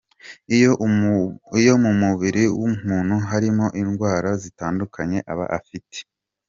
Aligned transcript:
Iyo 1.59 1.75
mu 1.83 1.91
mubiri 2.01 2.43
w’umuntu 2.59 3.15
harimo 3.29 3.65
indwara 3.81 4.29
zitandukanye, 4.43 5.17
aba 5.31 5.45
afite. 5.59 5.97